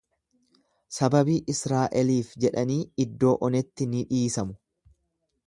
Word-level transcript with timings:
Sababii 0.95 1.35
Israa'eliif 1.53 2.33
jedhanii 2.45 2.81
iddoo 3.05 3.35
onetti 3.49 3.89
ni 3.93 4.03
dhiisamu. 4.15 4.59